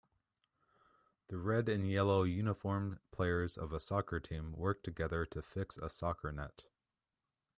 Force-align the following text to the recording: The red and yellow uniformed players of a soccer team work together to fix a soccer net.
The 1.27 1.37
red 1.37 1.69
and 1.69 1.87
yellow 1.87 2.23
uniformed 2.23 2.97
players 3.11 3.55
of 3.55 3.71
a 3.71 3.79
soccer 3.79 4.19
team 4.19 4.51
work 4.53 4.81
together 4.81 5.27
to 5.27 5.43
fix 5.43 5.77
a 5.77 5.89
soccer 5.89 6.31
net. 6.31 6.65